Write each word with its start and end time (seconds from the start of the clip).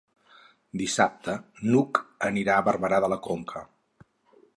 Dissabte 0.81 1.35
n'Hug 1.67 1.99
anirà 2.29 2.55
a 2.61 2.65
Barberà 2.69 3.01
de 3.05 3.11
la 3.13 3.19
Conca. 3.29 3.63